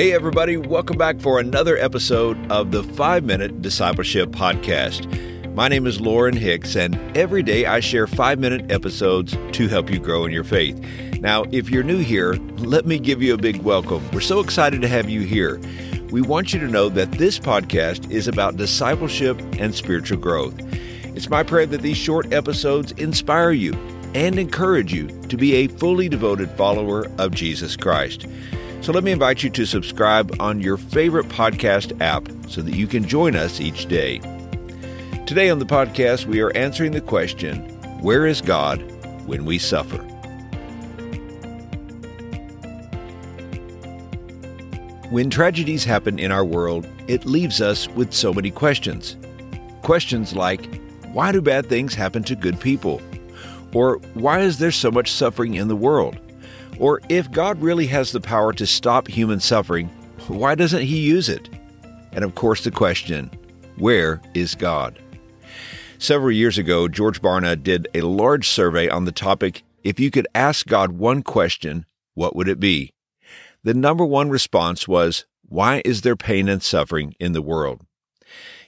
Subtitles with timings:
[0.00, 5.04] Hey, everybody, welcome back for another episode of the 5 Minute Discipleship Podcast.
[5.54, 9.90] My name is Lauren Hicks, and every day I share 5 minute episodes to help
[9.90, 10.80] you grow in your faith.
[11.20, 14.02] Now, if you're new here, let me give you a big welcome.
[14.10, 15.60] We're so excited to have you here.
[16.10, 20.54] We want you to know that this podcast is about discipleship and spiritual growth.
[21.14, 23.74] It's my prayer that these short episodes inspire you
[24.14, 28.26] and encourage you to be a fully devoted follower of Jesus Christ.
[28.82, 32.86] So let me invite you to subscribe on your favorite podcast app so that you
[32.86, 34.20] can join us each day.
[35.26, 37.58] Today on the podcast, we are answering the question
[38.00, 38.80] Where is God
[39.26, 39.98] when we suffer?
[45.10, 49.18] When tragedies happen in our world, it leaves us with so many questions.
[49.82, 50.80] Questions like
[51.12, 53.02] Why do bad things happen to good people?
[53.74, 56.18] Or why is there so much suffering in the world?
[56.80, 59.88] Or if God really has the power to stop human suffering,
[60.28, 61.48] why doesn't He use it?
[62.12, 63.30] And of course, the question
[63.76, 64.98] where is God?
[65.98, 70.26] Several years ago, George Barna did a large survey on the topic if you could
[70.34, 72.92] ask God one question, what would it be?
[73.62, 77.82] The number one response was, Why is there pain and suffering in the world?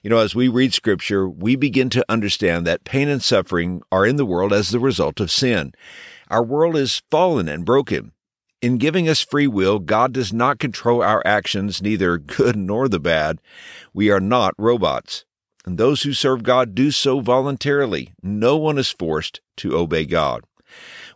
[0.02, 4.04] You know, as we read scripture, we begin to understand that pain and suffering are
[4.04, 5.72] in the world as the result of sin.
[6.28, 8.12] Our world is fallen and broken.
[8.60, 13.00] In giving us free will, God does not control our actions, neither good nor the
[13.00, 13.40] bad.
[13.92, 15.24] We are not robots.
[15.64, 18.12] And those who serve God do so voluntarily.
[18.22, 20.44] No one is forced to obey God.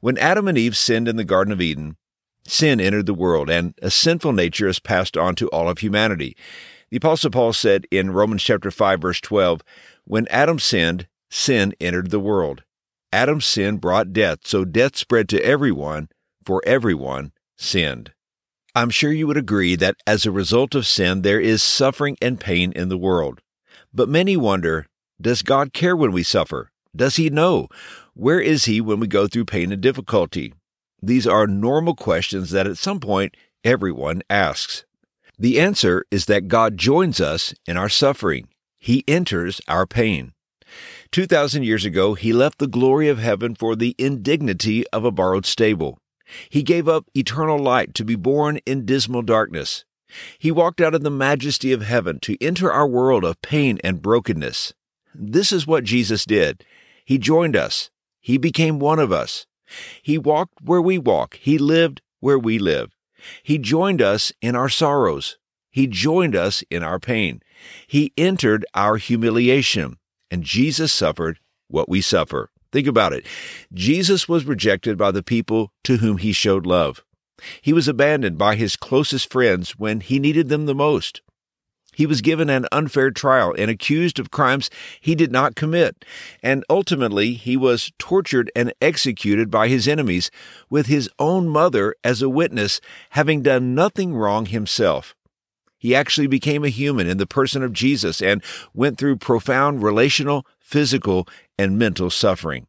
[0.00, 1.96] When Adam and Eve sinned in the Garden of Eden,
[2.46, 6.36] sin entered the world, and a sinful nature is passed on to all of humanity.
[6.90, 9.62] The Apostle Paul said in Romans chapter 5, verse 12,
[10.04, 12.62] When Adam sinned, sin entered the world.
[13.12, 16.08] Adam's sin brought death, so death spread to everyone,
[16.44, 18.12] for everyone sinned.
[18.74, 22.38] I'm sure you would agree that as a result of sin, there is suffering and
[22.38, 23.40] pain in the world.
[23.92, 24.86] But many wonder
[25.20, 26.70] Does God care when we suffer?
[26.94, 27.68] Does He know?
[28.12, 30.52] Where is He when we go through pain and difficulty?
[31.00, 33.34] These are normal questions that at some point
[33.64, 34.84] everyone asks.
[35.38, 38.48] The answer is that God joins us in our suffering.
[38.78, 40.32] He enters our pain.
[41.16, 45.46] 2,000 years ago, he left the glory of heaven for the indignity of a borrowed
[45.46, 45.98] stable.
[46.50, 49.86] He gave up eternal light to be born in dismal darkness.
[50.38, 54.02] He walked out of the majesty of heaven to enter our world of pain and
[54.02, 54.74] brokenness.
[55.14, 56.66] This is what Jesus did.
[57.06, 57.90] He joined us.
[58.20, 59.46] He became one of us.
[60.02, 61.36] He walked where we walk.
[61.40, 62.94] He lived where we live.
[63.42, 65.38] He joined us in our sorrows.
[65.70, 67.40] He joined us in our pain.
[67.86, 69.96] He entered our humiliation
[70.30, 71.38] and Jesus suffered
[71.68, 72.50] what we suffer.
[72.72, 73.26] Think about it.
[73.72, 77.02] Jesus was rejected by the people to whom he showed love.
[77.60, 81.22] He was abandoned by his closest friends when he needed them the most.
[81.96, 84.68] He was given an unfair trial and accused of crimes
[85.00, 86.04] he did not commit.
[86.42, 90.30] And ultimately, he was tortured and executed by his enemies,
[90.68, 95.14] with his own mother as a witness, having done nothing wrong himself.
[95.78, 98.42] He actually became a human in the person of Jesus and
[98.72, 101.28] went through profound relational, physical,
[101.58, 102.66] and mental suffering.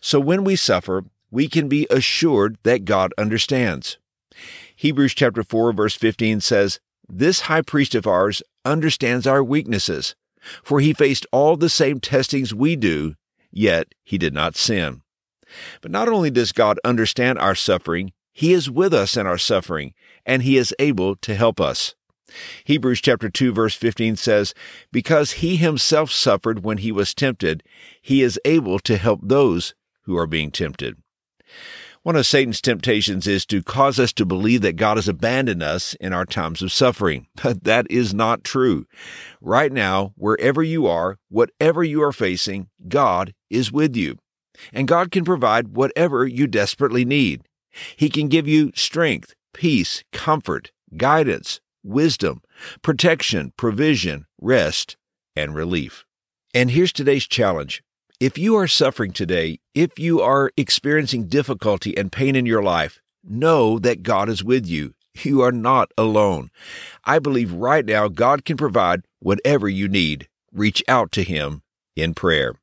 [0.00, 3.98] So when we suffer, we can be assured that God understands.
[4.76, 6.78] Hebrews chapter 4 verse 15 says,
[7.08, 10.14] "This high priest of ours understands our weaknesses,
[10.62, 13.14] for he faced all the same testings we do,
[13.50, 15.02] yet he did not sin."
[15.80, 19.94] But not only does God understand our suffering, he is with us in our suffering,
[20.24, 21.94] and he is able to help us.
[22.64, 24.54] Hebrews chapter 2 verse 15 says,
[24.92, 27.62] Because he himself suffered when he was tempted,
[28.00, 30.96] he is able to help those who are being tempted.
[32.02, 35.94] One of Satan's temptations is to cause us to believe that God has abandoned us
[35.94, 37.26] in our times of suffering.
[37.42, 38.86] But that is not true.
[39.40, 44.16] Right now, wherever you are, whatever you are facing, God is with you.
[44.72, 47.42] And God can provide whatever you desperately need.
[47.96, 52.42] He can give you strength, peace, comfort, guidance, wisdom,
[52.82, 54.96] protection, provision, rest,
[55.34, 56.04] and relief.
[56.54, 57.82] And here's today's challenge.
[58.20, 63.00] If you are suffering today, if you are experiencing difficulty and pain in your life,
[63.22, 64.94] know that God is with you.
[65.22, 66.50] You are not alone.
[67.04, 70.28] I believe right now God can provide whatever you need.
[70.52, 71.62] Reach out to Him
[71.96, 72.54] in prayer.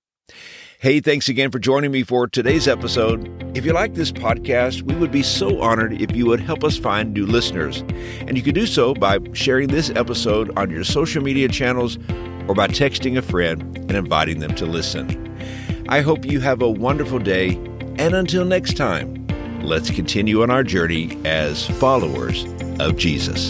[0.85, 3.27] Hey, thanks again for joining me for today's episode.
[3.57, 6.77] If you like this podcast, we would be so honored if you would help us
[6.77, 7.83] find new listeners.
[8.19, 11.97] And you can do so by sharing this episode on your social media channels
[12.47, 15.35] or by texting a friend and inviting them to listen.
[15.89, 17.55] I hope you have a wonderful day,
[17.97, 19.25] and until next time,
[19.63, 22.45] let's continue on our journey as followers
[22.79, 23.49] of Jesus.